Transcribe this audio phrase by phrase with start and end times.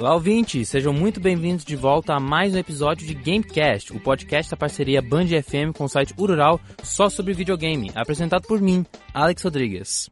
[0.00, 0.66] Olá, ouvintes!
[0.70, 5.02] Sejam muito bem-vindos de volta a mais um episódio de Gamecast, o podcast da parceria
[5.02, 10.08] Band FM com o site Urural só sobre videogame, apresentado por mim, Alex Rodrigues.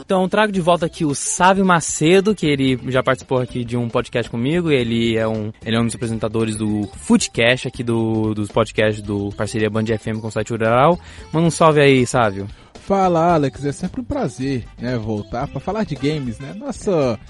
[0.00, 3.86] Então, trago de volta aqui o Sávio Macedo, que ele já participou aqui de um
[3.86, 4.70] podcast comigo.
[4.70, 9.28] Ele é um, ele é um dos apresentadores do Footcast, aqui do, dos podcasts do
[9.36, 10.98] parceria Band FM com o site Rural.
[11.30, 12.48] Manda um salve aí, Sávio.
[12.90, 13.64] Fala, Alex.
[13.64, 16.52] É sempre um prazer né, voltar para falar de games, né?
[16.54, 17.20] Nossa,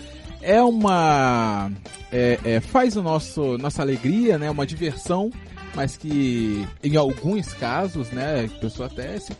[0.40, 1.70] é uma...
[2.10, 4.50] É, é, faz o nosso, nossa alegria, né?
[4.50, 5.30] Uma diversão
[5.74, 9.32] mas que em alguns casos, né, a pessoa até se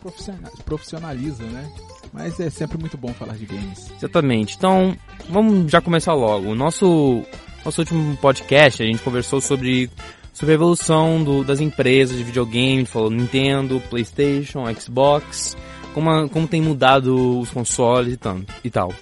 [0.63, 1.69] profissionaliza, né?
[2.13, 3.91] Mas é sempre muito bom falar de games.
[3.97, 4.55] Exatamente.
[4.55, 4.95] Então,
[5.27, 6.51] vamos já começar logo.
[6.51, 7.23] O nosso,
[7.65, 9.89] nosso último podcast, a gente conversou sobre,
[10.31, 15.57] sobre a evolução do, das empresas de videogame, falou Nintendo, Playstation, Xbox,
[15.93, 18.93] como, como tem mudado os consoles e, tanto, e tal.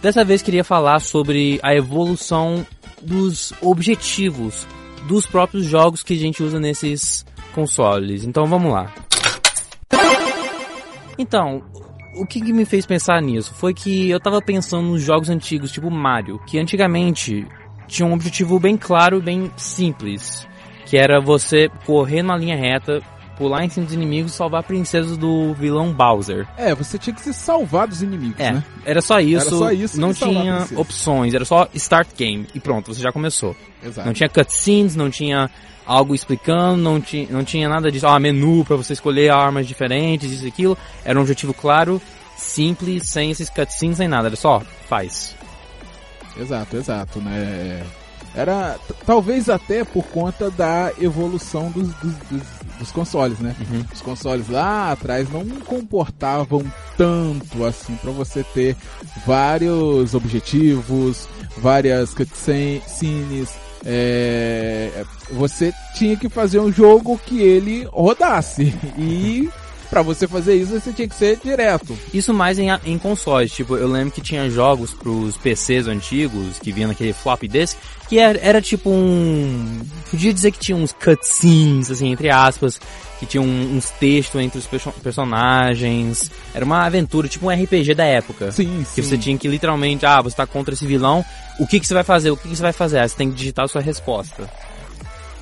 [0.00, 2.64] Dessa vez queria falar sobre a evolução
[3.02, 4.66] dos objetivos
[5.06, 8.24] dos próprios jogos que a gente usa nesses consoles.
[8.24, 8.92] Então vamos lá.
[11.18, 11.62] Então,
[12.14, 15.72] o que, que, me fez pensar nisso foi que eu tava pensando nos jogos antigos,
[15.72, 17.46] tipo Mario, que antigamente
[17.88, 20.46] tinha um objetivo bem claro, bem simples,
[20.86, 23.02] que era você correr numa linha reta,
[23.38, 26.46] pular em cima dos inimigos e salvar a princesa do vilão Bowser.
[26.56, 28.64] É, você tinha que se salvar dos inimigos, é, né?
[28.84, 32.92] Era só isso, era só isso não tinha opções, era só start game e pronto,
[32.92, 33.54] você já começou.
[33.82, 34.06] Exato.
[34.06, 35.48] Não tinha cutscenes, não tinha
[35.86, 40.32] algo explicando, não, tinha não tinha nada disso, ah, menu para você escolher armas diferentes,
[40.32, 40.76] isso e aquilo.
[41.04, 42.02] Era um objetivo claro,
[42.36, 45.36] simples, sem esses cutscenes, sem nada, era só, faz.
[46.36, 47.82] Exato, exato, né?
[48.38, 52.42] Era talvez até por conta da evolução dos, dos, dos,
[52.78, 53.56] dos consoles, né?
[53.58, 53.84] Uhum.
[53.92, 56.64] Os consoles lá atrás não comportavam
[56.96, 58.76] tanto assim para você ter
[59.26, 63.50] vários objetivos, várias cutscenes,
[63.84, 68.72] é, você tinha que fazer um jogo que ele rodasse.
[68.96, 69.48] E
[69.88, 71.96] para você fazer isso, você tinha que ser direto.
[72.12, 73.52] Isso mais em, em consoles.
[73.52, 77.76] Tipo, eu lembro que tinha jogos pros PCs antigos, que vinha naquele flop disk,
[78.08, 79.80] que era, era tipo um...
[80.10, 82.80] Podia dizer que tinha uns cutscenes, assim, entre aspas,
[83.18, 84.66] que tinha um, uns textos entre os
[85.02, 86.30] personagens.
[86.54, 88.52] Era uma aventura, tipo um RPG da época.
[88.52, 88.94] Sim, sim.
[88.94, 91.24] Que você tinha que literalmente, ah, você tá contra esse vilão,
[91.58, 92.30] o que, que você vai fazer?
[92.30, 93.00] O que, que você vai fazer?
[93.00, 94.48] Ah, você tem que digitar a sua resposta.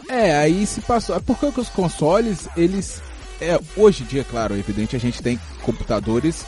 [0.08, 1.16] É, aí se passou.
[1.16, 3.02] É porque os consoles, eles.
[3.40, 6.46] É, hoje em dia, claro, é evidente, a gente tem computadores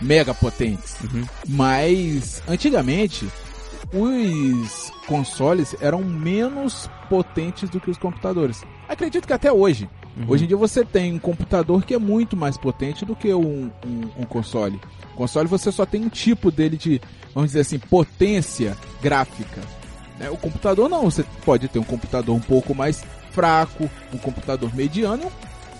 [0.00, 0.96] mega potentes.
[1.00, 1.24] Uhum.
[1.48, 3.28] Mas antigamente
[3.92, 8.62] os consoles eram menos potentes do que os computadores.
[8.88, 9.88] Acredito que até hoje.
[10.16, 10.26] Uhum.
[10.28, 13.70] Hoje em dia você tem um computador que é muito mais potente do que um,
[13.84, 14.80] um, um console.
[15.14, 17.00] O console você só tem um tipo dele de,
[17.34, 19.60] vamos dizer assim, potência gráfica.
[20.18, 20.30] Né?
[20.30, 25.30] O computador não, você pode ter um computador um pouco mais fraco, um computador mediano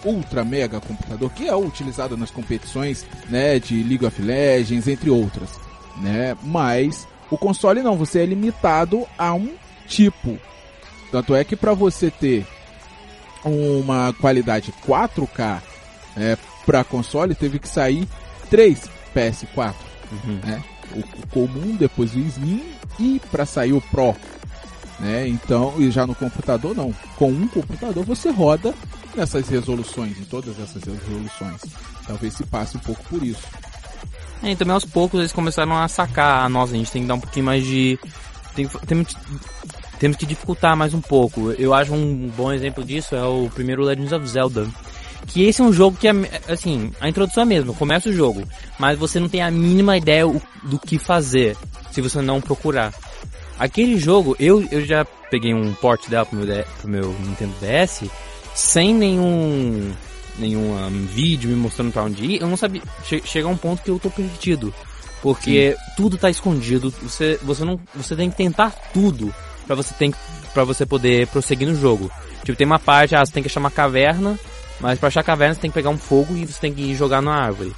[0.05, 5.50] ultra mega computador que é utilizado nas competições né, de League of Legends, entre outras.
[5.99, 6.37] Né?
[6.43, 9.55] Mas o console não, você é limitado a um
[9.87, 10.39] tipo.
[11.10, 12.47] Tanto é que para você ter
[13.44, 15.60] uma qualidade 4K
[16.16, 18.06] é, para console, teve que sair
[18.49, 19.75] 3 PS4.
[20.12, 20.41] Uhum.
[20.44, 20.62] Né?
[20.94, 22.62] O, o, comum, depois o Slim
[22.99, 24.15] e para sair o Pro.
[25.00, 25.27] Né?
[25.27, 26.94] Então, e já no computador não.
[27.16, 28.75] Com um computador você roda
[29.15, 31.62] nessas resoluções, em todas essas resoluções.
[32.06, 33.43] Talvez se passe um pouco por isso.
[34.43, 37.09] É, e também aos poucos eles começaram a sacar a nossa, a gente tem que
[37.09, 37.99] dar um pouquinho mais de.
[38.55, 39.16] Tem, temos,
[39.99, 41.53] temos que dificultar mais um pouco.
[41.53, 44.69] Eu acho um bom exemplo disso é o primeiro Legends of Zelda.
[45.27, 46.12] Que esse é um jogo que, é,
[46.49, 48.43] assim, a introdução é mesmo, começa o jogo,
[48.78, 50.25] mas você não tem a mínima ideia
[50.65, 51.56] do que fazer
[51.91, 52.93] se você não procurar.
[53.60, 58.10] Aquele jogo, eu, eu já peguei um port dela pro meu, pro meu Nintendo DS
[58.54, 59.93] sem nenhum
[60.38, 62.80] nenhum um, vídeo me mostrando para onde ir, eu não sabia.
[63.04, 64.72] Che chega a um ponto que eu tô perdido.
[65.22, 65.92] Porque Sim.
[65.95, 67.78] tudo tá escondido, você, você não.
[67.95, 69.33] Você tem que tentar tudo
[69.66, 70.15] para você tem
[70.53, 72.10] para você poder prosseguir no jogo.
[72.42, 74.39] Tipo, tem uma parte, ah, você tem que achar uma caverna,
[74.80, 76.95] mas para achar a caverna você tem que pegar um fogo e você tem que
[76.95, 77.72] jogar na árvore.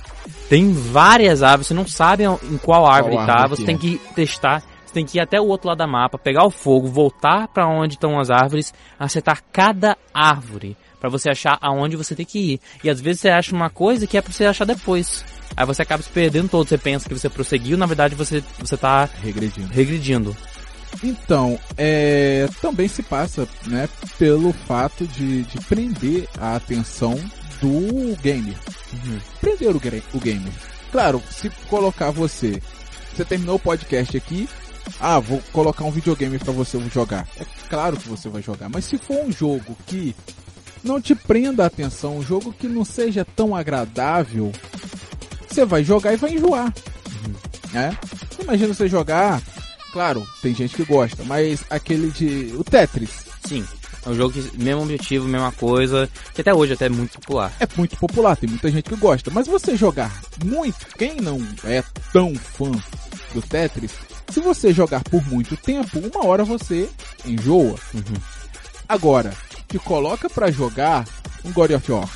[0.49, 3.79] Tem várias árvores, você não sabe em qual árvore qual tá, árvore você tem é.
[3.79, 4.62] que testar,
[4.93, 7.67] você tem que ir até o outro lado da mapa, pegar o fogo, voltar para
[7.67, 12.61] onde estão as árvores, acertar cada árvore para você achar aonde você tem que ir.
[12.85, 15.25] E às vezes você acha uma coisa que é para você achar depois.
[15.56, 18.77] Aí você acaba se perdendo todo, você pensa que você prosseguiu, na verdade você você
[18.77, 19.73] tá regredindo.
[19.73, 20.37] regredindo.
[21.03, 27.15] Então, é, também se passa né, pelo fato de, de prender a atenção
[27.61, 28.56] do gamer.
[28.93, 29.19] Uhum.
[29.41, 29.81] Prender o,
[30.17, 30.53] o gamer.
[30.91, 32.61] Claro, se colocar você
[33.15, 34.49] Você terminou o podcast aqui,
[35.00, 37.26] ah, vou colocar um videogame para você jogar.
[37.38, 40.14] É claro que você vai jogar, mas se for um jogo que
[40.82, 44.52] não te prenda a atenção, um jogo que não seja tão agradável,
[45.49, 46.73] você vai jogar e vai enjoar.
[47.25, 47.34] Uhum.
[47.73, 47.96] Né?
[48.40, 49.40] Imagina você jogar,
[49.93, 52.55] claro, tem gente que gosta, mas aquele de.
[52.56, 53.26] o Tetris.
[53.46, 53.64] Sim.
[54.05, 57.52] É um jogo que, mesmo objetivo, mesma coisa, que até hoje até é muito popular.
[57.61, 59.31] É muito popular, tem muita gente que gosta.
[59.31, 60.12] Mas você jogar
[60.44, 62.73] muito, quem não é tão fã
[63.32, 63.93] do Tetris,
[64.30, 66.88] se você jogar por muito tempo, uma hora você
[67.24, 67.76] enjoa.
[67.94, 68.16] Uhum.
[68.88, 69.32] Agora,
[69.69, 71.06] te coloca para jogar
[71.44, 72.08] um God of War.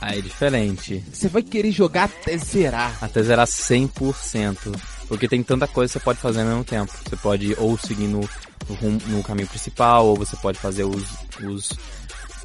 [0.00, 1.02] Aí é diferente.
[1.12, 2.96] Você vai querer jogar até zerar.
[3.00, 4.74] Até zerar 100%.
[5.08, 6.92] Porque tem tanta coisa que você pode fazer ao mesmo tempo.
[7.08, 11.04] Você pode ou seguir no, no, no caminho principal, ou você pode fazer os,
[11.42, 11.70] os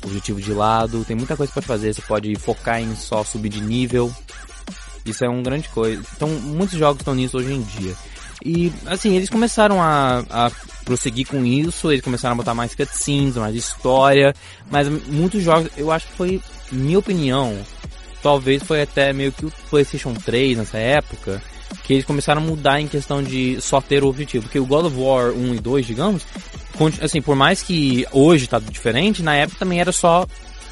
[0.04, 1.04] objetivos de lado.
[1.04, 1.94] Tem muita coisa que você pode fazer.
[1.94, 4.14] Você pode focar em só subir de nível.
[5.06, 6.02] Isso é uma grande coisa.
[6.16, 7.96] Então, muitos jogos estão nisso hoje em dia.
[8.44, 10.52] E, assim, eles começaram a, a
[10.86, 14.34] prosseguir com isso, eles começaram a botar mais cutscenes, mais história,
[14.72, 16.42] mas muitos jogos, eu acho que foi,
[16.72, 17.58] minha opinião,
[18.24, 21.42] talvez foi até meio que o PlayStation 3 nessa época,
[21.84, 24.44] que eles começaram a mudar em questão de só ter o objetivo.
[24.44, 26.24] Porque o God of War 1 e 2, digamos,
[27.02, 30.26] assim, por mais que hoje tá diferente, na época também era só,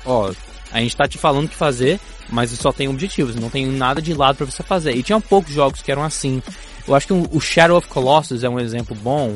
[0.05, 0.31] ó,
[0.71, 1.99] a gente tá te falando o que fazer,
[2.29, 4.95] mas só tem objetivos, não tem nada de lado para você fazer.
[4.95, 6.41] E tinha poucos jogos que eram assim.
[6.87, 9.35] Eu acho que o Shadow of Colossus é um exemplo bom,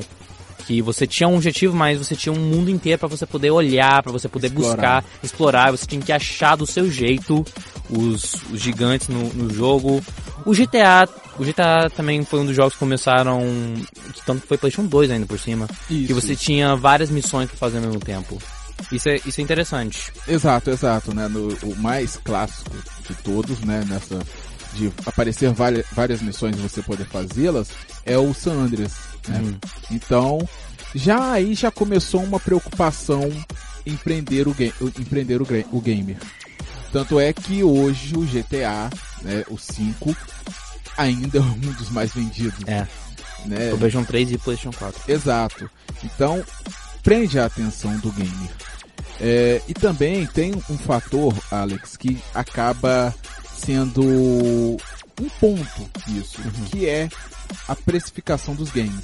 [0.62, 4.02] que você tinha um objetivo, mas você tinha um mundo inteiro para você poder olhar,
[4.02, 5.02] para você poder explorar.
[5.02, 5.72] buscar, explorar.
[5.72, 7.46] Você tinha que achar do seu jeito
[7.90, 10.02] os, os gigantes no, no, jogo.
[10.46, 13.42] O GTA, o GTA também foi um dos jogos que começaram,
[14.14, 17.58] que tanto foi PlayStation 2 ainda por cima, isso, que você tinha várias missões para
[17.58, 18.42] fazer ao mesmo tempo.
[18.92, 20.12] Isso é, isso é interessante.
[20.28, 21.28] Exato, exato, né?
[21.28, 22.72] No, o mais clássico
[23.08, 23.86] de todos, né?
[23.88, 24.20] Nessa
[24.74, 27.70] de aparecer várias, várias missões e você poder fazê-las
[28.06, 28.94] é o San Andreas.
[29.28, 29.40] Né?
[29.40, 29.58] Uhum.
[29.92, 30.50] Então,
[30.96, 33.30] já aí já começou uma preocupação
[33.86, 36.18] em prender o, game, empreender o, o gamer.
[36.92, 38.90] Tanto é que hoje o GTA,
[39.22, 40.16] né, o 5,
[40.98, 42.68] ainda é um dos mais vendidos.
[42.68, 42.88] É.
[43.46, 43.74] Né?
[43.74, 45.12] O PlayStation 3 e o PlayStation 4.
[45.12, 45.70] Exato.
[46.04, 46.44] Então,
[47.02, 48.52] prende a atenção do gamer.
[49.20, 53.14] É, e também tem um fator, Alex, que acaba
[53.64, 56.66] sendo um ponto isso, uhum.
[56.66, 57.10] que é
[57.68, 59.04] a precificação dos games.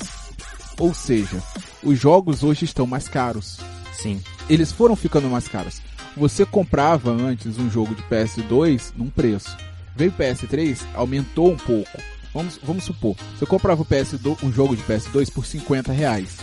[0.80, 1.42] Ou seja,
[1.84, 3.60] os jogos hoje estão mais caros.
[3.94, 4.22] Sim.
[4.50, 5.82] Eles foram ficando mais caros.
[6.16, 9.56] Você comprava antes um jogo de PS2 num preço.
[9.96, 11.98] Veio o PS3, aumentou um pouco.
[12.34, 16.38] Vamos, vamos supor, você comprava o PS2, um jogo de PS2 por 50 reais.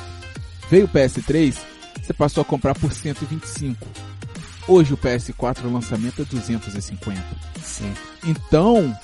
[0.69, 1.57] Veio o PS3,
[2.03, 3.87] você passou a comprar por 125.
[4.67, 7.54] Hoje o PS4 o lançamento é 250.
[7.65, 7.93] Sim.
[8.25, 8.97] Então,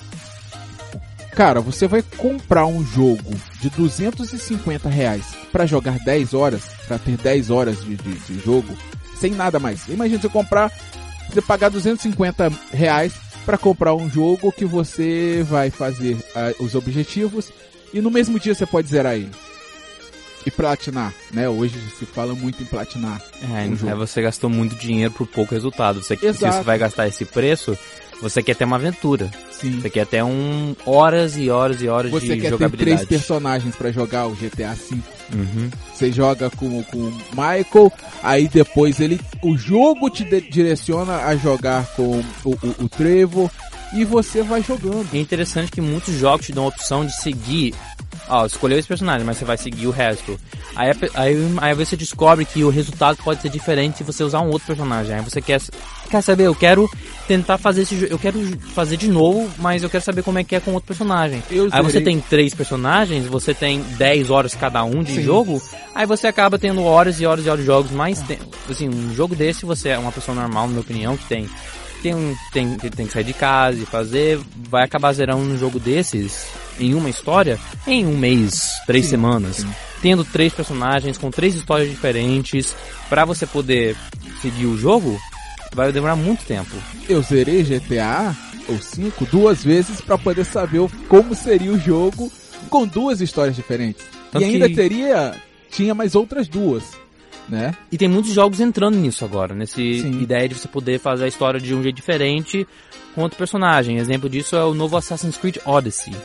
[1.33, 7.17] cara, você vai comprar um jogo de 250 reais para jogar 10 horas, para ter
[7.17, 8.73] 10 horas de, de, de, jogo,
[9.19, 9.87] sem nada mais.
[9.87, 10.71] Imagina você comprar,
[11.29, 13.13] você pagar 250 reais
[13.45, 17.51] para comprar um jogo que você vai fazer uh, os objetivos
[17.93, 19.31] e no mesmo dia você pode zerar ele
[20.45, 21.47] e platinar, né?
[21.47, 23.21] Hoje se fala muito em platinar.
[23.43, 26.01] É, um é você gastou muito dinheiro por pouco resultado.
[26.01, 27.77] Você, se você vai gastar esse preço,
[28.21, 29.29] você quer ter uma aventura.
[29.51, 29.79] Sim.
[29.79, 32.51] Você quer ter um horas e horas e horas você de jogabilidade.
[32.51, 34.99] Você quer ter três personagens para jogar o GTA V.
[35.33, 35.69] Uhum.
[35.93, 41.85] Você joga com, com o Michael, aí depois ele, o jogo te direciona a jogar
[41.95, 43.49] com o, o, o Trevor
[43.93, 45.07] e você vai jogando.
[45.13, 47.73] É interessante que muitos jogos te dão a opção de seguir
[48.27, 50.39] ó, escolheu esse personagem, mas você vai seguir o resto.
[50.75, 54.49] Aí, aí, aí você descobre que o resultado pode ser diferente se você usar um
[54.49, 55.15] outro personagem.
[55.15, 55.61] Aí você quer,
[56.09, 56.89] quer saber, eu quero
[57.27, 58.39] tentar fazer esse eu quero
[58.73, 61.41] fazer de novo, mas eu quero saber como é que é com outro personagem.
[61.49, 65.23] Eu aí você tem três personagens, você tem 10 horas cada um de Sim.
[65.23, 65.61] jogo,
[65.93, 68.23] aí você acaba tendo horas e horas e horas de jogos, mas
[68.69, 71.49] assim, um jogo desse você é uma pessoa normal, na minha opinião, que tem
[72.01, 74.39] tem, tem, tem que sair de casa e fazer,
[74.69, 76.47] vai acabar zerando um jogo desses
[76.79, 79.57] em uma história em um mês, três sim, semanas.
[79.57, 79.69] Sim.
[80.01, 82.75] Tendo três personagens com três histórias diferentes,
[83.07, 83.95] para você poder
[84.41, 85.19] seguir o jogo,
[85.73, 86.75] vai demorar muito tempo.
[87.07, 88.35] Eu zerei GTA
[88.67, 92.31] ou 5 duas vezes para poder saber como seria o jogo
[92.69, 94.03] com duas histórias diferentes.
[94.31, 94.75] Tanto e ainda que...
[94.75, 95.35] teria
[95.69, 96.83] tinha mais outras duas.
[97.51, 97.75] Né?
[97.91, 101.59] E tem muitos jogos entrando nisso agora, nessa ideia de você poder fazer a história
[101.59, 102.65] de um jeito diferente
[103.13, 103.97] com outro personagem.
[103.97, 106.15] Exemplo disso é o novo Assassin's Creed Odyssey,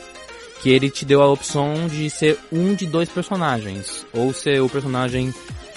[0.61, 4.69] que ele te deu a opção de ser um de dois personagens, ou ser o
[4.69, 5.33] personagem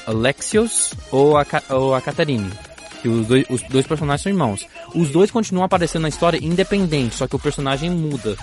[0.07, 2.51] Alexios ou a, ou a Catarine.
[3.03, 4.69] Que os dois, os dois personagens são irmãos.
[4.95, 8.37] Os dois continuam aparecendo na história independente, só que o personagem muda.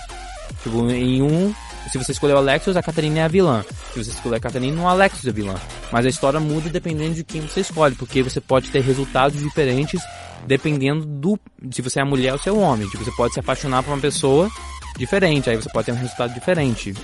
[0.62, 1.54] Tipo, em um,
[1.88, 3.64] se você escolher o Alexios, a Catarina é a vilã.
[3.92, 5.54] Se você escolher a Catarina, o Alexios é a vilã.
[5.90, 10.00] Mas a história muda dependendo de quem você escolhe, porque você pode ter resultados diferentes
[10.46, 11.38] dependendo do
[11.70, 12.88] se você é mulher ou se é homem.
[12.88, 14.50] Tipo, você pode se apaixonar por uma pessoa
[14.96, 16.94] diferente, aí você pode ter um resultado diferente.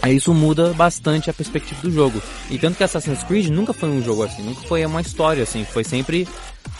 [0.00, 2.22] Aí isso muda bastante a perspectiva do jogo.
[2.50, 5.64] E tanto que Assassin's Creed nunca foi um jogo assim, nunca foi uma história assim,
[5.64, 6.26] foi sempre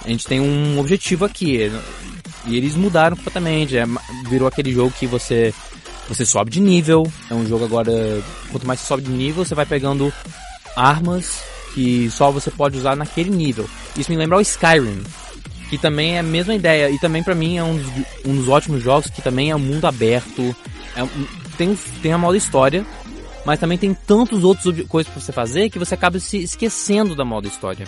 [0.05, 1.71] a gente tem um objetivo aqui.
[2.47, 3.85] E eles mudaram completamente, é,
[4.29, 5.53] virou aquele jogo que você
[6.09, 7.93] você sobe de nível, é um jogo agora,
[8.51, 10.13] quanto mais você sobe de nível, você vai pegando
[10.75, 11.43] armas
[11.75, 13.69] que só você pode usar naquele nível.
[13.97, 15.03] Isso me lembra o Skyrim,
[15.69, 17.87] que também é a mesma ideia e também para mim é um dos,
[18.25, 20.55] um dos ótimos jogos que também é um mundo aberto,
[20.97, 21.07] é,
[21.57, 22.87] tem tem a moda história,
[23.45, 27.25] mas também tem tantos outros coisas para você fazer que você acaba se esquecendo da
[27.25, 27.87] moda história.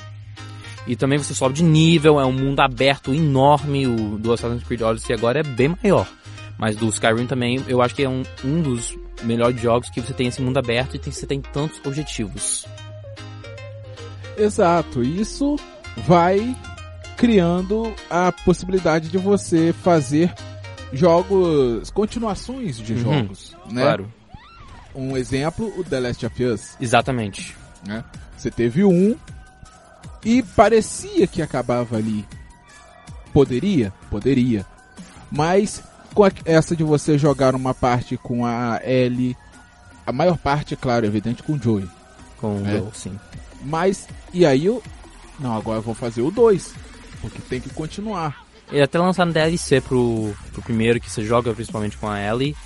[0.86, 4.80] E também você sobe de nível, é um mundo aberto enorme, o do Assassin's Creed
[4.80, 6.06] Odyssey agora é bem maior.
[6.60, 10.12] Mas do Skyrim também, eu acho que é um, um dos melhores jogos que você
[10.12, 12.66] tem esse mundo aberto e tem, você tem tantos objetivos.
[14.36, 15.56] Exato, isso
[16.06, 16.54] vai
[17.16, 20.34] criando a possibilidade de você fazer
[20.92, 23.80] jogos, continuações de uhum, jogos, né?
[23.80, 24.12] Claro.
[24.94, 26.76] Um exemplo, o The Last of Us.
[26.78, 27.56] Exatamente.
[27.86, 28.04] Né?
[28.36, 29.16] Você teve um
[30.22, 32.26] e parecia que acabava ali.
[33.32, 33.94] Poderia?
[34.10, 34.66] Poderia.
[35.30, 35.82] Mas
[36.14, 39.36] com a, essa de você jogar uma parte com a Ellie,
[40.06, 41.88] a maior parte, claro, evidente, com o Joey.
[42.38, 42.78] Com o né?
[42.78, 43.20] Joe, sim.
[43.62, 44.82] Mas, e aí eu.
[45.38, 46.74] Não, agora eu vou fazer o 2.
[47.20, 48.44] Porque tem que continuar.
[48.70, 52.56] Ele até lançaram DLC pro, pro primeiro que você joga principalmente com a Ellie.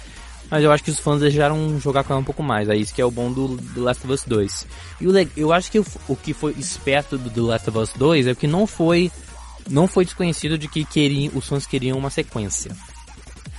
[0.51, 2.69] Mas eu acho que os fãs desejaram jogar com ela um pouco mais.
[2.69, 4.67] É isso que é o bom do, do Last of Us 2.
[5.01, 7.91] E o, eu acho que o, o que foi esperto do, do Last of Us
[7.97, 9.11] 2 é que não foi
[9.69, 12.77] não foi desconhecido de que queriam, os fãs queriam uma sequência.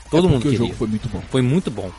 [0.09, 0.59] Todo é mundo queria.
[0.59, 1.21] o jogo foi muito bom.
[1.29, 1.91] Foi muito bom.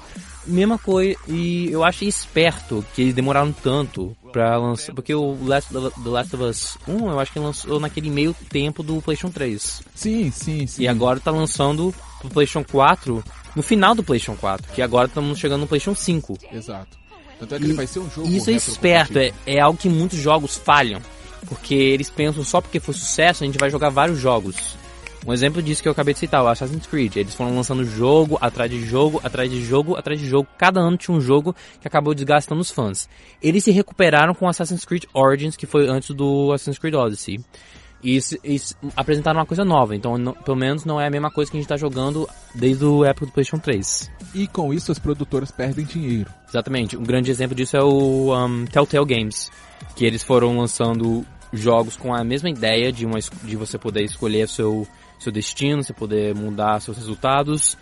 [0.47, 5.73] Mesma coisa, e eu achei esperto que eles demoraram tanto pra lançar, porque o Last,
[5.73, 9.83] The Last of Us 1, eu acho que lançou naquele meio tempo do PlayStation 3.
[9.93, 10.83] Sim, sim, sim.
[10.83, 13.25] E agora tá lançando pro PlayStation 4
[13.57, 16.39] no final do PlayStation 4, que agora estamos chegando no PlayStation 5.
[16.53, 16.97] Exato.
[17.41, 18.29] Tanto é que e ele vai ser um jogo.
[18.29, 21.01] Isso é esperto, é, é algo que muitos jogos falham.
[21.49, 24.77] Porque eles pensam só porque foi sucesso, a gente vai jogar vários jogos.
[25.27, 27.17] Um exemplo disso que eu acabei de citar, o Assassin's Creed.
[27.17, 30.47] Eles foram lançando jogo atrás de jogo, atrás de jogo, atrás de jogo.
[30.57, 33.09] Cada ano tinha um jogo que acabou desgastando os fãs.
[33.43, 37.41] Eles se recuperaram com Assassin's Creed Origins, que foi antes do Assassin's Creed Odyssey.
[38.05, 38.61] E, e
[38.95, 41.61] apresentaram uma coisa nova, então não, pelo menos não é a mesma coisa que a
[41.61, 44.13] gente está jogando desde o época do PlayStation 3.
[44.33, 46.31] E com isso as produtoras perdem dinheiro.
[46.49, 46.97] Exatamente.
[46.97, 49.51] Um grande exemplo disso é o um, Telltale Games,
[49.97, 54.49] que eles foram lançando jogos com a mesma ideia de, uma, de você poder escolher
[54.49, 54.87] seu,
[55.19, 57.77] seu destino, você poder mudar seus resultados,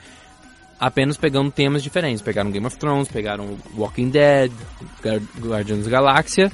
[0.78, 2.22] apenas pegando temas diferentes.
[2.22, 4.52] Pegaram Game of Thrones, pegaram Walking Dead,
[5.38, 6.50] Guardians da Galáxia,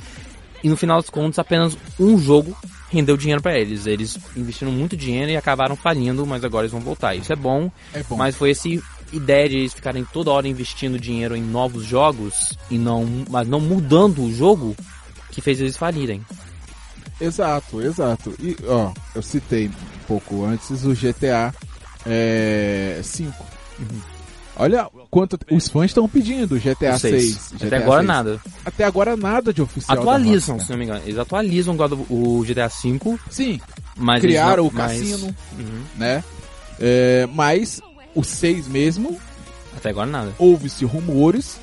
[0.63, 2.57] e no final das contas apenas um jogo
[2.91, 3.87] rendeu dinheiro para eles.
[3.87, 7.15] Eles investiram muito dinheiro e acabaram falindo, mas agora eles vão voltar.
[7.15, 8.17] Isso é bom, é bom.
[8.17, 8.69] mas foi essa
[9.13, 13.61] ideia de eles ficarem toda hora investindo dinheiro em novos jogos e não, mas não
[13.61, 14.77] mudando o jogo
[15.31, 16.25] que fez eles falirem.
[17.21, 18.35] Exato, exato.
[18.41, 19.71] E ó, eu citei
[20.11, 21.55] pouco antes o GTA
[22.05, 23.47] é, 5.
[23.79, 23.87] Uhum.
[24.57, 27.55] Olha quanto os fãs estão pedindo GTA 6.
[27.63, 28.09] Até agora 6.
[28.09, 28.41] nada.
[28.65, 29.97] Até agora nada de oficial.
[29.97, 31.01] Atualizam, se não me engano.
[31.05, 31.77] Eles atualizam
[32.11, 33.21] o GTA 5.
[33.31, 33.61] Sim.
[33.97, 35.83] Mas criaram não, o cassino, uhum.
[35.97, 36.25] né?
[36.81, 37.81] É, mas
[38.13, 39.19] o 6 mesmo.
[39.77, 40.35] Até agora nada.
[40.39, 41.61] Houve-se rumores,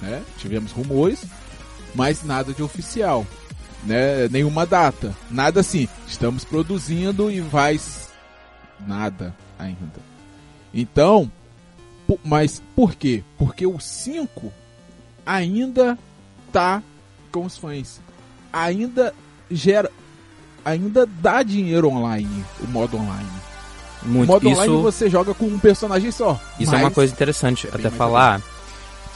[0.00, 0.22] né?
[0.38, 1.20] Tivemos rumores,
[1.94, 3.26] mas nada de oficial
[3.84, 4.28] né?
[4.28, 5.88] Nenhuma data, nada assim.
[6.06, 7.78] Estamos produzindo e vai
[8.86, 10.00] nada ainda.
[10.72, 11.30] Então,
[12.24, 13.22] mas por quê?
[13.36, 14.52] Porque o 5
[15.24, 15.98] ainda
[16.52, 16.82] tá
[17.30, 18.00] com os fãs.
[18.52, 19.14] Ainda
[19.50, 19.90] gera
[20.64, 23.28] ainda dá dinheiro online, o modo online.
[24.02, 24.30] Muito.
[24.30, 26.40] O modo isso, online você joga com um personagem só.
[26.58, 28.40] Isso é uma coisa interessante até falar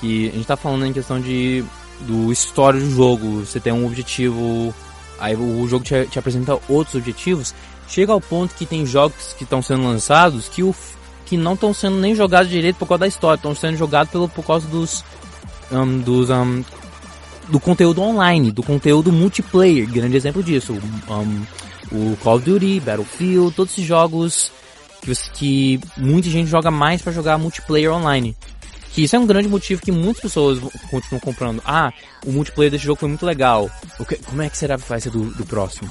[0.01, 1.65] que a gente tá falando em questão de
[2.07, 4.75] do histórico do jogo, você tem um objetivo,
[5.19, 7.55] aí o jogo te, te apresenta outros objetivos,
[7.89, 10.75] chega ao ponto que tem jogos que estão sendo lançados que, o,
[11.27, 14.29] que não estão sendo nem jogados direito por causa da história, estão sendo jogados pelo,
[14.29, 15.05] por causa dos,
[15.71, 16.65] um, dos um,
[17.49, 20.73] do conteúdo online, do conteúdo multiplayer, grande exemplo disso,
[21.09, 21.43] um,
[21.93, 24.51] o Call of Duty, Battlefield, todos esses jogos
[25.03, 28.37] que, que muita gente joga mais para jogar multiplayer online.
[28.95, 30.59] Que isso é um grande motivo que muitas pessoas
[30.91, 31.63] continuam comprando.
[31.65, 31.93] Ah,
[32.27, 33.71] o multiplayer desse jogo foi muito legal.
[34.07, 35.91] Que, como é que será que vai ser do, do próximo?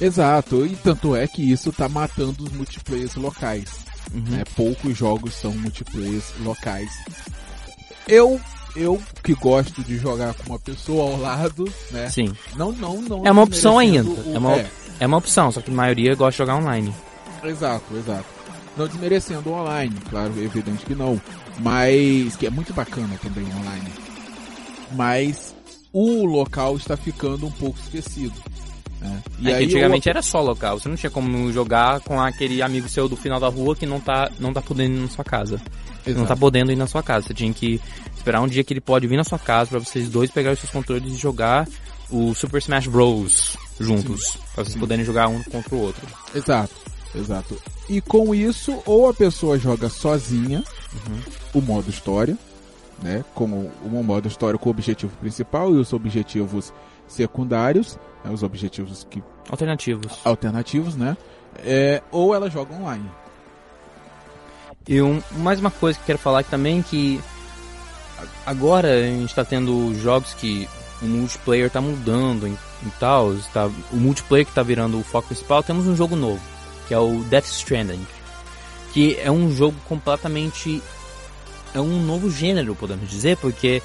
[0.00, 3.70] Exato, e tanto é que isso tá matando os multiplayers locais.
[4.12, 4.20] Uhum.
[4.28, 4.44] Né?
[4.54, 6.90] Poucos jogos são multiplayers locais.
[8.06, 8.38] Eu,
[8.76, 12.10] eu que gosto de jogar com uma pessoa ao lado, né?
[12.10, 12.36] Sim.
[12.56, 13.26] Não, não, não.
[13.26, 14.08] É uma opção ainda.
[14.08, 16.94] o- É uma, é, é uma opção, só que a maioria gosta de jogar online.
[17.42, 18.26] exato, exato.
[18.76, 21.18] Não desmerecendo o online, claro, é evidente que não.
[21.58, 23.90] Mas, que é muito bacana também online.
[24.92, 25.54] Mas,
[25.92, 28.34] o local está ficando um pouco esquecido.
[29.00, 29.22] Né?
[29.44, 32.88] É que antigamente eu- era só local, você não tinha como jogar com aquele amigo
[32.88, 35.60] seu do final da rua que não tá, não tá podendo ir na sua casa.
[36.06, 36.20] Exato.
[36.20, 37.26] Não tá podendo ir na sua casa.
[37.26, 37.80] Você tinha que
[38.16, 40.60] esperar um dia que ele pode vir na sua casa pra vocês dois pegarem os
[40.60, 41.66] seus controles e jogar
[42.10, 43.56] o Super Smash Bros.
[43.80, 44.38] juntos.
[44.54, 46.06] Pra vocês poderem jogar um contra o outro.
[46.34, 46.74] Exato,
[47.16, 47.56] exato.
[47.88, 50.62] E com isso, ou a pessoa joga sozinha
[51.54, 52.36] o modo história,
[53.02, 53.24] né?
[53.34, 56.72] Com o modo história com o objetivo principal e os objetivos
[57.06, 60.18] secundários, né, os objetivos que, Alternativos.
[60.24, 61.16] alternativos, né?
[61.58, 63.08] É, ou ela joga online.
[64.88, 67.20] E um, mais uma coisa que eu quero falar aqui também que
[68.44, 70.68] agora a gente tá tendo jogos que
[71.02, 75.28] o multiplayer tá mudando e, e tal, tá, o multiplayer que tá virando o foco
[75.28, 76.40] principal, temos um jogo novo,
[76.86, 78.06] que é o Death Stranding,
[78.92, 80.82] que é um jogo completamente
[81.74, 83.82] é um novo gênero, podemos dizer, porque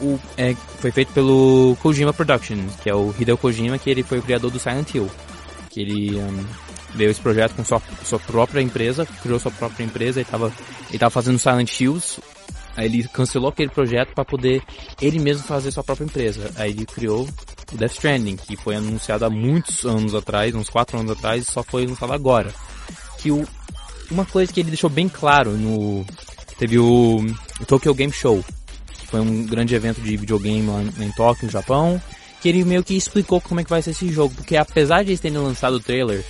[0.00, 4.18] o, é, foi feito pelo Kojima Productions, que é o Hideo Kojima, que ele foi
[4.18, 5.08] o criador do Silent Hill,
[5.70, 6.44] que ele um,
[6.94, 10.52] veio esse projeto com sua, sua própria empresa, criou sua própria empresa e tava,
[10.88, 12.20] ele tava fazendo Silent Hills.
[12.76, 14.62] Aí ele cancelou aquele projeto para poder
[15.00, 16.50] ele mesmo fazer sua própria empresa.
[16.56, 17.28] Aí ele criou
[17.72, 21.50] o Death Stranding, que foi anunciado há muitos anos atrás, uns 4 anos atrás, e
[21.50, 22.52] só foi anunciado agora.
[23.18, 23.46] Que o,
[24.10, 26.04] uma coisa que ele deixou bem claro no.
[26.58, 27.24] Teve o,
[27.60, 28.44] o Tokyo Game Show,
[28.98, 32.00] que foi um grande evento de videogame lá em Tóquio, no Japão,
[32.40, 35.10] que ele meio que explicou como é que vai ser esse jogo, porque apesar de
[35.10, 36.24] eles terem lançado o trailer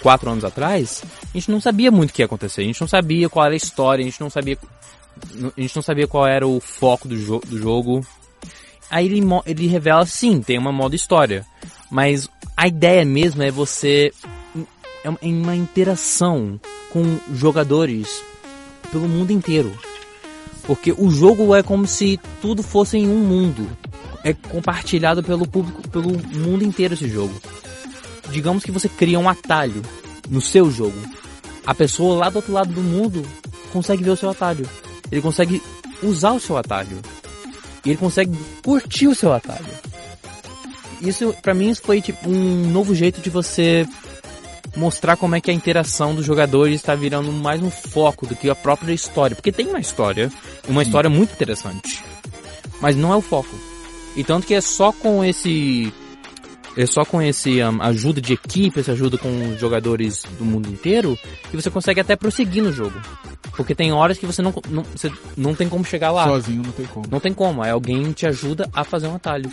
[0.00, 2.88] quatro anos atrás, a gente não sabia muito o que ia acontecer, a gente não
[2.88, 4.58] sabia qual era a história, a gente não sabia,
[5.56, 8.04] a gente não sabia qual era o foco do, jo do jogo.
[8.92, 11.46] Aí ele, ele revela, sim, tem uma modo história,
[11.90, 14.12] mas a ideia mesmo é você
[15.02, 18.22] é em uma interação com jogadores
[18.90, 19.72] pelo mundo inteiro.
[20.64, 23.66] Porque o jogo é como se tudo fosse em um mundo.
[24.22, 27.34] É compartilhado pelo público, pelo mundo inteiro esse jogo.
[28.30, 29.82] Digamos que você cria um atalho
[30.28, 30.98] no seu jogo.
[31.66, 33.26] A pessoa lá do outro lado do mundo
[33.72, 34.68] consegue ver o seu atalho.
[35.10, 35.62] Ele consegue
[36.02, 36.98] usar o seu atalho.
[37.84, 39.66] E ele consegue curtir o seu atalho.
[41.00, 43.86] Isso, pra mim, isso foi tipo um novo jeito de você
[44.76, 48.48] mostrar como é que a interação dos jogadores está virando mais um foco do que
[48.48, 49.34] a própria história.
[49.34, 50.30] Porque tem uma história,
[50.68, 52.02] uma história muito interessante.
[52.80, 53.54] Mas não é o foco.
[54.14, 55.92] E tanto que é só com esse.
[56.76, 60.70] É só com esse um, ajuda de equipe, essa ajuda com os jogadores do mundo
[60.70, 61.18] inteiro,
[61.50, 62.98] que você consegue até prosseguir no jogo.
[63.56, 66.24] Porque tem horas que você não, não, você não tem como chegar lá.
[66.24, 67.06] Sozinho não tem como.
[67.10, 69.50] Não tem como, aí alguém te ajuda a fazer um atalho.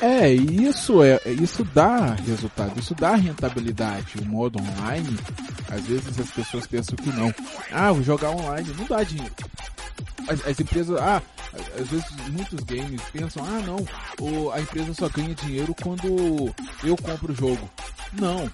[0.00, 4.18] É, isso é, isso dá resultado, isso dá rentabilidade.
[4.20, 5.16] O modo online,
[5.70, 7.32] às vezes as pessoas pensam que não.
[7.72, 9.34] Ah, vou jogar online, não dá dinheiro.
[10.28, 11.22] As, as empresas, ah,
[11.80, 13.86] às vezes muitos games pensam, ah não,
[14.20, 16.52] o, a empresa só ganha dinheiro quando
[16.84, 17.70] eu compro o jogo.
[18.12, 18.50] Não,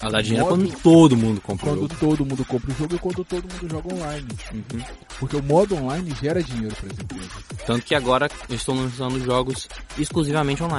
[0.00, 1.96] Ela dá dinheiro Modo- quando todo mundo compra o quando jogo.
[2.16, 4.28] todo mundo compra o jogo e quando todo mundo joga online.
[4.52, 4.82] Uhum.
[5.18, 7.32] Porque o modo online gera dinheiro para as empresas.
[7.66, 10.77] Tanto que agora eles estão lançando jogos exclusivamente online.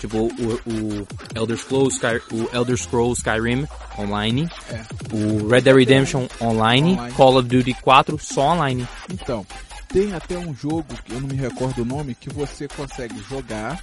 [0.00, 3.66] Tipo o, o Elder Scrolls Sky, o Elder Scrolls Skyrim
[3.98, 4.84] online, É.
[5.12, 7.14] o Red Dead Redemption online, Online.
[7.14, 8.86] Call of Duty 4 só online.
[9.10, 9.44] Então,
[9.88, 13.82] tem até um jogo, que eu não me recordo o nome, que você consegue jogar.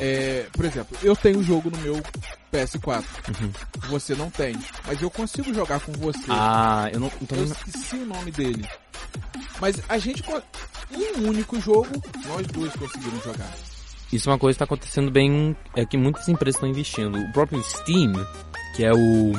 [0.00, 2.00] É, por exemplo, eu tenho um jogo no meu
[2.52, 3.04] PS4.
[3.88, 4.56] Você não tem.
[4.86, 6.26] Mas eu consigo jogar com você.
[6.28, 7.10] Ah, eu não.
[7.20, 8.68] Então, eu esqueci o nome dele.
[9.60, 10.22] Mas a gente.
[11.18, 11.88] um único jogo,
[12.26, 13.50] nós dois conseguimos jogar.
[14.12, 15.56] Isso é uma coisa que está acontecendo bem.
[15.74, 17.18] É que muitas empresas estão investindo.
[17.18, 18.12] O próprio Steam,
[18.76, 19.32] que é o.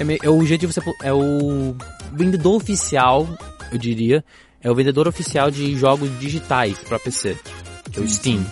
[0.00, 0.80] É, é o jeito de você.
[1.02, 1.76] É o
[2.12, 3.28] vendedor oficial,
[3.70, 4.24] eu diria.
[4.60, 7.36] É o vendedor oficial de jogos digitais para PC.
[7.92, 8.44] Que é o Steam.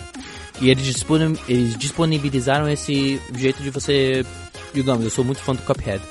[0.61, 1.05] E eles,
[1.47, 4.25] eles disponibilizaram esse jeito de você.
[4.73, 6.01] Digamos, eu sou muito fã do Cuphead.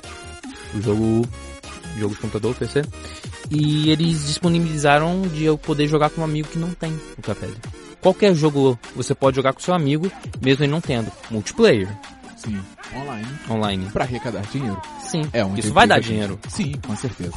[0.74, 1.28] O jogo.
[1.98, 2.82] Jogo de computador, PC.
[3.50, 7.54] E eles disponibilizaram de eu poder jogar com um amigo que não tem o Cuphead.
[8.06, 10.08] Qualquer jogo você pode jogar com seu amigo,
[10.40, 11.10] mesmo ele não tendo.
[11.28, 11.88] Multiplayer,
[12.36, 12.56] Sim,
[12.94, 13.26] online.
[13.50, 13.90] online.
[13.90, 14.80] Pra arrecadar dinheiro.
[15.00, 16.38] Sim, É onde isso vai dar dinheiro.
[16.48, 17.34] Sim, com certeza.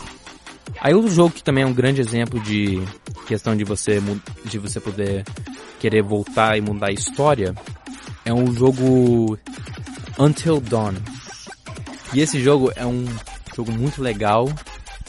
[0.79, 2.79] Aí outro jogo que também é um grande exemplo de
[3.25, 3.99] questão de você
[4.45, 5.25] de você poder
[5.79, 7.55] querer voltar e mudar a história
[8.23, 9.39] é um jogo
[10.19, 10.93] Until Dawn.
[12.13, 13.07] E esse jogo é um
[13.55, 14.47] jogo muito legal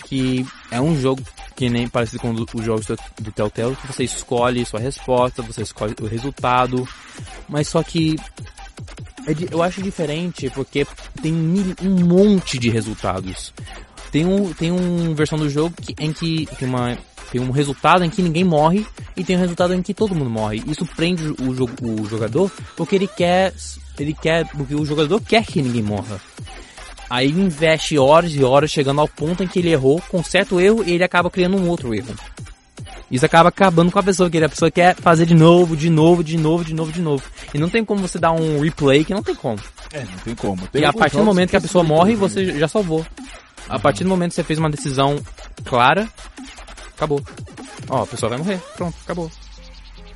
[0.06, 1.20] que é um jogo
[1.60, 5.94] que nem parecido com os jogos do, Telltale, que você escolhe sua resposta, você escolhe
[6.00, 6.88] o resultado,
[7.46, 8.16] mas só que
[9.26, 10.86] é eu acho diferente porque
[11.20, 13.52] tem um monte de resultados.
[14.10, 16.96] Tem um, tem uma versão do jogo que, em que tem uma
[17.30, 20.30] tem um resultado em que ninguém morre e tem um resultado em que todo mundo
[20.30, 20.62] morre.
[20.66, 21.36] Isso prende o,
[21.82, 23.52] o, o jogador porque ele quer
[23.98, 26.18] ele quer porque o jogador quer que ninguém morra.
[27.10, 30.84] Aí investe horas e horas chegando ao ponto em que ele errou, conserta o erro
[30.86, 32.14] e ele acaba criando um outro erro.
[33.10, 36.22] Isso acaba acabando com a pessoa, que a pessoa quer fazer de novo, de novo,
[36.22, 37.24] de novo, de novo, de novo.
[37.52, 39.58] E não tem como você dar um replay que não tem como.
[39.92, 40.68] É, não tem como.
[40.68, 43.04] Tem e a partir do momento que a pessoa morre, você já salvou.
[43.68, 45.20] A partir do momento que você fez uma decisão
[45.64, 46.08] clara,
[46.94, 47.20] acabou.
[47.88, 48.60] Ó, a pessoa vai morrer.
[48.76, 49.28] Pronto, acabou.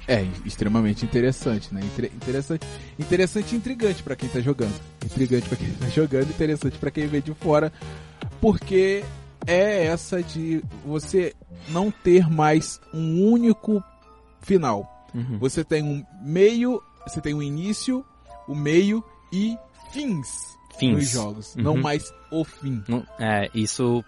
[0.07, 1.81] É, extremamente interessante, né?
[2.15, 2.67] interessante,
[2.99, 4.75] interessante e intrigante para quem tá jogando.
[5.05, 7.73] Intrigante para quem tá jogando, interessante para quem vê de fora,
[8.41, 9.03] porque
[9.47, 11.35] é essa de você
[11.69, 13.83] não ter mais um único
[14.43, 15.09] final.
[15.15, 15.39] Uhum.
[15.39, 18.05] Você tem um meio, você tem um início,
[18.47, 19.57] o meio e
[19.91, 20.93] fins, fins.
[20.93, 21.63] nos jogos, uhum.
[21.63, 22.83] não mais o fim.
[23.19, 24.05] É, isso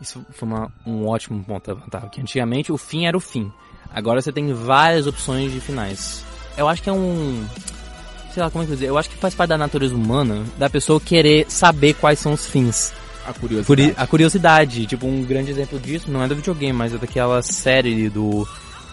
[0.00, 3.52] isso foi uma, um ótimo ponto a levantar, porque antigamente o fim era o fim.
[3.92, 6.24] Agora você tem várias opções de finais.
[6.56, 7.44] Eu acho que é um.
[8.32, 8.88] Sei lá como é que eu dizer.
[8.88, 12.46] Eu acho que faz parte da natureza humana da pessoa querer saber quais são os
[12.46, 12.92] fins.
[13.26, 13.94] A curiosidade.
[13.96, 14.86] a curiosidade.
[14.86, 18.46] Tipo, um grande exemplo disso não é do videogame, mas é daquela série do.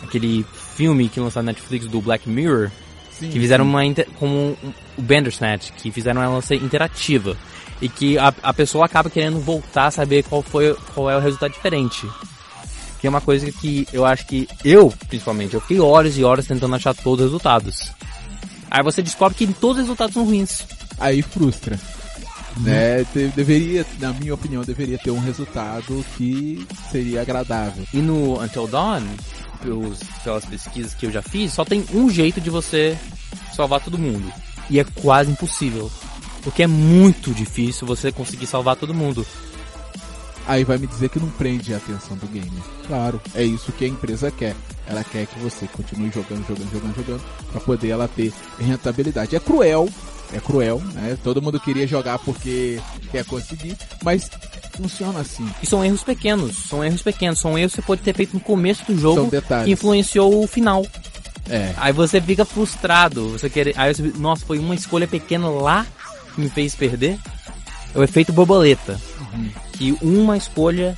[0.03, 2.69] aquele filme que lançaram na Netflix do Black Mirror.
[3.12, 3.69] Sim, que fizeram sim.
[3.69, 3.86] uma.
[3.86, 4.58] Inter, como
[4.97, 7.36] o Bandersnatch, que fizeram ela ser interativa.
[7.81, 11.19] E que a, a pessoa acaba querendo voltar a saber qual foi qual é o
[11.19, 12.08] resultado diferente
[13.05, 16.47] que é uma coisa que eu acho que eu, principalmente, eu fiquei horas e horas
[16.47, 17.91] tentando achar todos os resultados.
[18.71, 20.65] Aí você descobre que todos os resultados são ruins.
[20.97, 21.79] Aí frustra.
[22.57, 23.05] Né?
[23.35, 27.85] Deveria, na minha opinião, deveria ter um resultado que seria agradável.
[27.93, 29.03] E no Until Dawn,
[29.61, 32.97] pelos, pelas pesquisas que eu já fiz, só tem um jeito de você
[33.55, 34.33] salvar todo mundo.
[34.67, 35.91] E é quase impossível.
[36.41, 39.23] Porque é muito difícil você conseguir salvar todo mundo
[40.47, 42.63] aí vai me dizer que não prende a atenção do gamer.
[42.88, 44.55] Claro, é isso que a empresa quer.
[44.88, 49.36] Ela quer que você continue jogando, jogando, jogando, jogando, para poder ela ter rentabilidade.
[49.36, 49.89] É cruel,
[50.31, 51.17] é cruel, né?
[51.23, 52.79] Todo mundo queria jogar porque
[53.12, 54.29] quer conseguir, mas
[54.75, 55.47] funciona assim.
[55.62, 58.39] E são erros pequenos, são erros pequenos, são erros que você pode ter feito no
[58.39, 59.29] começo do jogo
[59.63, 60.86] que influenciou o final.
[61.49, 61.73] É.
[61.77, 65.86] Aí você fica frustrado, você quer, aí você, nossa, foi uma escolha pequena lá
[66.34, 67.17] que me fez perder.
[67.93, 68.99] É o efeito borboleta.
[69.34, 69.49] Uhum.
[69.77, 70.95] Que uma escolha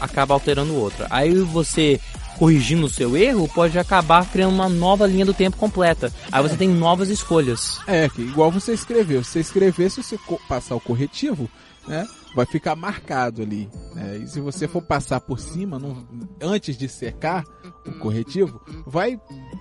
[0.00, 1.06] acaba alterando outra.
[1.10, 2.00] Aí você
[2.38, 6.12] corrigindo o seu erro pode acabar criando uma nova linha do tempo completa.
[6.30, 6.58] Aí você é.
[6.58, 7.78] tem novas escolhas.
[7.86, 9.22] É, igual você escreveu.
[9.22, 11.48] Se você escrever, se você passar o corretivo,
[11.86, 12.06] né?
[12.34, 13.68] Vai ficar marcado ali.
[13.94, 14.18] Né?
[14.24, 16.04] E se você for passar por cima, não,
[16.40, 17.44] antes de secar
[17.86, 19.20] o corretivo, vai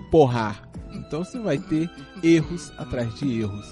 [0.10, 0.68] porrar.
[0.94, 1.90] Então você vai ter
[2.24, 3.66] erros atrás de erros.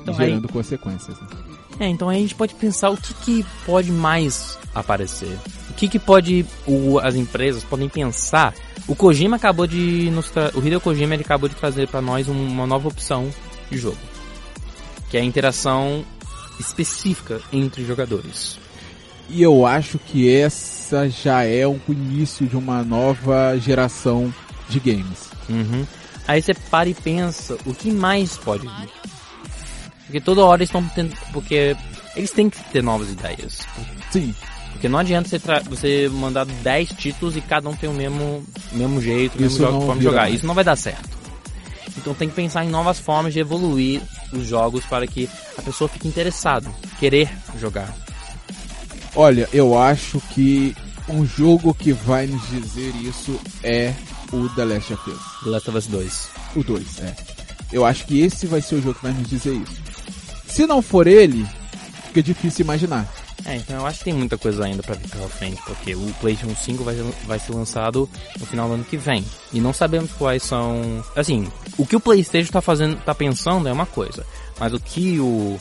[0.00, 0.52] Então, gerando aí...
[0.52, 1.20] consequências.
[1.20, 1.51] Né?
[1.80, 5.38] É, então aí a gente pode pensar o que, que pode mais aparecer.
[5.70, 8.54] O que, que pode o, as empresas podem pensar.
[8.86, 12.66] O Kojima acabou de nos o Hideo Kojima ele acabou de trazer para nós uma
[12.66, 13.30] nova opção
[13.70, 13.98] de jogo,
[15.08, 16.04] que é a interação
[16.58, 18.58] específica entre jogadores.
[19.28, 24.32] E eu acho que essa já é o início de uma nova geração
[24.68, 25.30] de games.
[25.48, 25.86] Uhum.
[26.26, 28.88] Aí você para e pensa, o que mais pode vir?
[30.12, 31.16] Porque toda hora eles estão tendo.
[31.32, 31.74] Porque
[32.14, 33.60] eles têm que ter novas ideias.
[34.10, 34.34] Sim.
[34.72, 39.00] Porque não adianta você, você mandar 10 títulos e cada um tem o mesmo, mesmo
[39.00, 40.22] jeito, o mesmo jogo, forma de jogar.
[40.22, 40.34] Mais.
[40.34, 41.08] Isso não vai dar certo.
[41.96, 45.88] Então tem que pensar em novas formas de evoluir os jogos para que a pessoa
[45.88, 46.70] fique interessada,
[47.00, 47.94] querer jogar.
[49.14, 50.76] Olha, eu acho que
[51.08, 53.94] um jogo que vai nos dizer isso é
[54.30, 55.20] o The Last of Us.
[55.44, 56.28] The Last of Us 2.
[56.56, 57.16] O 2, é.
[57.72, 59.91] Eu acho que esse vai ser o jogo que vai nos dizer isso.
[60.52, 61.46] Se não for ele,
[62.08, 63.08] fica difícil imaginar.
[63.46, 66.14] É, então eu acho que tem muita coisa ainda para vir pela frente, porque o
[66.20, 68.06] PlayStation 5 vai, vai ser lançado
[68.38, 69.24] no final do ano que vem.
[69.50, 71.02] E não sabemos quais são.
[71.16, 74.26] Assim, o que o PlayStation tá fazendo, tá pensando é uma coisa,
[74.60, 75.58] mas o que o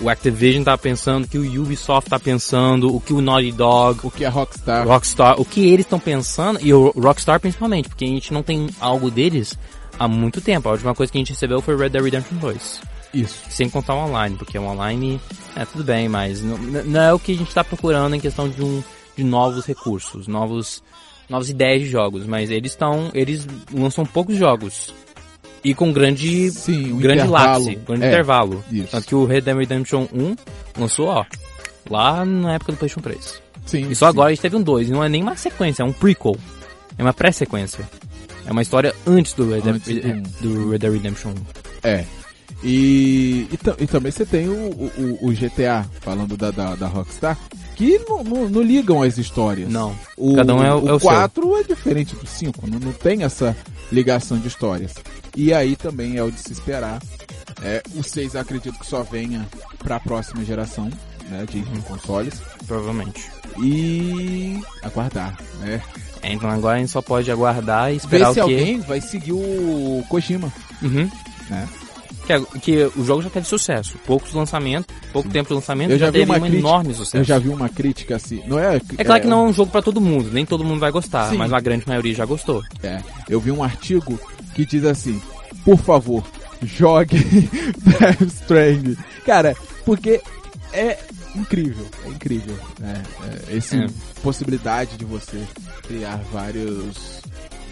[0.00, 4.00] o Activision tá pensando, o que o Ubisoft tá pensando, o que o Naughty Dog,
[4.04, 8.04] o que a Rockstar, Rockstar, o que eles estão pensando e o Rockstar principalmente, porque
[8.04, 9.58] a gente não tem algo deles
[9.98, 10.68] há muito tempo.
[10.68, 12.80] A última coisa que a gente recebeu foi Red Dead Redemption 2.
[13.12, 13.42] Isso.
[13.50, 15.20] Sem contar o online, porque o online
[15.56, 18.48] é tudo bem, mas não, não é o que a gente está procurando em questão
[18.48, 18.82] de, um,
[19.16, 20.82] de novos recursos, novos,
[21.28, 24.94] novas ideias de jogos, mas eles estão, eles lançam poucos jogos.
[25.62, 28.64] E com grande, Sim, um grande lápis, grande é, intervalo.
[28.70, 28.88] Isso.
[28.92, 30.36] Tanto que o Red Dead Redemption 1
[30.78, 31.24] lançou, ó,
[31.90, 33.42] lá na época do PlayStation 3.
[33.66, 33.90] Sim.
[33.90, 34.10] E só sim.
[34.10, 34.88] agora a gente teve um 2.
[34.88, 36.36] E não é nem uma sequência, é um prequel.
[36.96, 37.86] É uma pré-sequência.
[38.46, 41.34] É uma história antes do Red, Antes Dead- do- do Red Dead Redemption 1.
[41.82, 42.04] É.
[42.62, 47.38] E, e, e também você tem o, o, o GTA, falando da, da, da Rockstar,
[47.74, 49.68] que não, não, não ligam as histórias.
[49.70, 49.94] Não.
[50.16, 51.08] O, Cada um é o- é o seu.
[51.08, 53.56] 4 é diferente do 5, não, não tem essa
[53.90, 54.92] ligação de histórias.
[55.34, 57.00] E aí também é o de se esperar.
[57.62, 59.46] É, o 6 acredito que só venha
[59.78, 60.90] para a próxima geração
[61.30, 61.80] né, de Uhum.
[61.82, 62.34] consoles.
[62.66, 63.30] Provavelmente.
[63.62, 65.80] E aguardar, né?
[66.22, 68.52] É, então agora a gente só pode aguardar e Ver esperar se o que.
[68.52, 71.10] alguém vai seguir o Kojima, Uhum.
[71.48, 71.68] né?
[72.30, 73.94] Que, é- que o jogo já teve sucesso.
[74.06, 77.16] Poucos lançamentos, pouco tempo de lançamento, Eu já já, teve uma um crítica- enorme sucesso.
[77.16, 78.80] Eu já vi uma crítica assim, não é?
[78.98, 81.28] É claro que não é um jogo pra todo mundo, nem todo mundo vai gostar,
[81.30, 81.36] Sim.
[81.38, 82.62] mas a grande maioria já gostou.
[82.82, 84.18] É, eu vi um artigo
[84.54, 85.20] que diz assim:
[85.64, 86.22] por favor,
[86.62, 87.16] jogue
[87.82, 88.96] Death Stranding.
[89.26, 90.20] Cara, porque
[90.72, 90.98] é
[91.34, 92.56] incrível, é incrível.
[92.78, 93.02] né?
[93.50, 93.86] É, esse É.
[94.22, 95.40] possibilidade de você
[95.86, 97.20] criar vários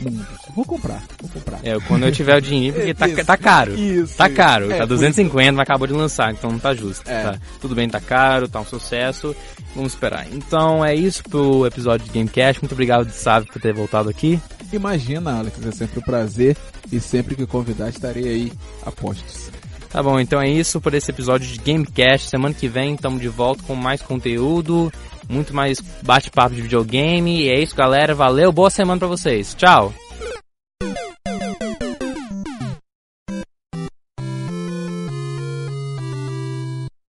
[0.01, 0.27] mundos.
[0.55, 1.61] Vou comprar, vou comprar.
[1.63, 3.75] É, quando eu tiver o dinheiro, porque tá, Isso, tá caro.
[3.75, 4.17] Isso.
[4.17, 7.09] Tá caro, É, tá 250, mas acabou de lançar, então não tá justo.
[7.09, 7.23] É.
[7.23, 7.39] tá?
[7.61, 9.35] Tudo bem, tá caro, tá um sucesso.
[9.75, 10.27] Vamos esperar.
[10.33, 12.63] Então é isso pro episódio de Gamecast.
[12.63, 14.41] Muito obrigado, Sábio, por ter voltado aqui.
[14.73, 16.57] Imagina, Alex, é sempre um prazer
[16.93, 18.53] e sempre que convidar estarei aí
[18.85, 19.51] a postos.
[19.89, 22.29] Tá bom, então é isso por esse episódio de Gamecast.
[22.29, 24.93] Semana que vem estamos de volta com mais conteúdo,
[25.29, 27.43] muito mais bate-papo de videogame.
[27.43, 28.15] E é isso, galera.
[28.15, 29.55] Valeu, boa semana pra vocês.
[29.55, 29.93] Tchau!